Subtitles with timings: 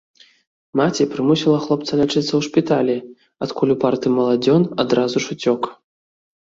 [0.79, 2.97] Маці прымусіла хлопца лячыцца ў шпіталі,
[3.49, 5.61] адкуль упарты маладзён адразу ж уцёк.